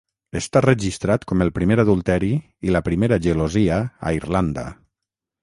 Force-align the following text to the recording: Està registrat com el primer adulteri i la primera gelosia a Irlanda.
Està 0.37 0.61
registrat 0.65 1.27
com 1.31 1.43
el 1.45 1.51
primer 1.57 1.77
adulteri 1.83 2.31
i 2.69 2.73
la 2.77 2.83
primera 2.89 3.21
gelosia 3.27 3.79
a 4.11 4.15
Irlanda. 4.23 4.67